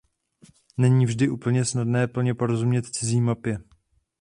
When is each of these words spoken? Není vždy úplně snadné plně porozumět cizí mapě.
Není 0.77 1.05
vždy 1.05 1.29
úplně 1.29 1.65
snadné 1.65 2.07
plně 2.07 2.33
porozumět 2.33 2.85
cizí 2.85 3.21
mapě. 3.21 3.57